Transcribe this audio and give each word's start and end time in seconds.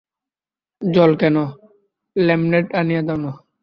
জল 0.81 1.11
কেন, 1.15 1.37
লেমনেড 2.15 2.65
আনিয়ে 2.73 3.01
দাও-না। 3.07 3.31